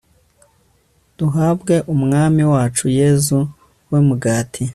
duhabwe 1.17 1.75
umwami 1.93 2.41
wacu 2.51 2.85
yezu, 2.99 3.39
we 3.89 3.99
mugati 4.07 4.63